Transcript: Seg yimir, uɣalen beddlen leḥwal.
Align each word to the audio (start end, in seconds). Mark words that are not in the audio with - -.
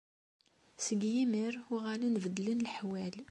Seg 0.85 1.01
yimir, 1.13 1.53
uɣalen 1.73 2.15
beddlen 2.23 2.63
leḥwal. 2.67 3.13